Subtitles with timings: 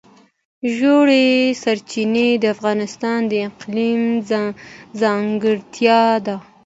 [0.75, 1.25] ژورې
[1.61, 4.03] سرچینې د افغانستان د اقلیم
[5.01, 6.35] ځانګړتیا ده.